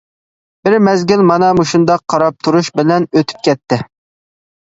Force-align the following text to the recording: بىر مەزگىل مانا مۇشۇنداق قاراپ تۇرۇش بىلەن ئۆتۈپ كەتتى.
بىر 0.67 0.75
مەزگىل 0.85 1.21
مانا 1.31 1.49
مۇشۇنداق 1.57 2.01
قاراپ 2.15 2.39
تۇرۇش 2.49 2.71
بىلەن 2.81 3.07
ئۆتۈپ 3.15 3.45
كەتتى. 3.51 3.81